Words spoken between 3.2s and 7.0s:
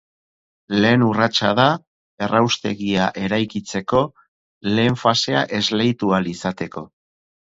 eraikitzeko lehen fasea esleitu ahal izateko.